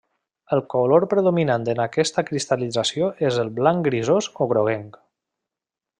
El 0.55 0.61
color 0.73 1.03
predominant 1.11 1.67
en 1.73 1.81
aquesta 1.85 2.23
cristal·lització 2.31 3.13
és 3.31 3.39
el 3.45 3.55
blanc 3.61 3.89
grisós 3.91 4.31
o 4.35 4.49
groguenc. 4.55 4.99